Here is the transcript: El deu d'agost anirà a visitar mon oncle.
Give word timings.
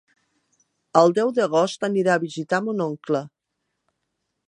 El 1.01 1.13
deu 1.17 1.29
d'agost 1.39 1.87
anirà 1.89 2.17
a 2.17 2.25
visitar 2.25 2.65
mon 2.71 2.85
oncle. 2.91 3.25